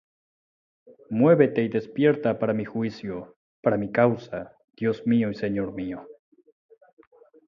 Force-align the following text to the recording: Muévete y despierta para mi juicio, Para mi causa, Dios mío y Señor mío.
Muévete 1.11 1.61
y 1.61 1.69
despierta 1.69 2.39
para 2.39 2.53
mi 2.55 2.65
juicio, 2.65 3.37
Para 3.61 3.77
mi 3.77 3.91
causa, 3.91 4.55
Dios 4.75 5.05
mío 5.05 5.29
y 5.29 5.35
Señor 5.35 5.73
mío. 5.73 6.07